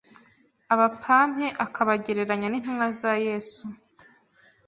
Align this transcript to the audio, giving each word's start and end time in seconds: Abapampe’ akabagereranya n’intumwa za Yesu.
Abapampe’ 0.73 1.45
akabagereranya 1.65 2.47
n’intumwa 2.49 2.87
za 2.99 3.13
Yesu. 3.27 3.63